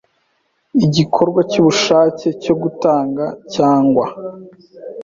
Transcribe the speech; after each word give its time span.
igikorwa 0.85 1.39
cy 1.49 1.57
ubushake 1.61 2.27
cyo 2.43 2.53
gutanga 2.61 3.25
cyangwa 3.53 4.05